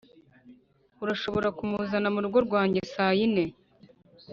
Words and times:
urashobora 1.03 1.47
kumuzana 1.57 2.07
mu 2.13 2.19
rugo 2.23 2.37
rwanjye 2.45 2.79
saa 2.93 3.13
yine 3.17 3.43